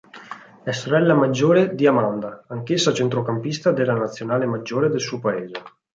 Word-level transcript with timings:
È 0.63 0.71
sorella 0.71 1.13
maggiore 1.13 1.75
di 1.75 1.85
Amanda, 1.85 2.45
anch'essa 2.47 2.91
centrocampista 2.91 3.71
della 3.71 3.93
nazionale 3.93 4.47
maggiore 4.47 4.89
del 4.89 4.99
suo 4.99 5.19
paese. 5.19 5.61